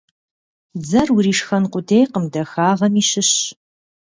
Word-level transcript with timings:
Дзэр 0.81 1.07
уришхэн 1.15 1.63
къудейкъым, 1.71 2.25
дахагъэми 2.33 3.03
щыщщ. 3.09 3.37